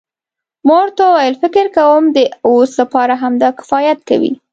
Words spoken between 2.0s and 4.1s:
د اوس لپاره همدا کفایت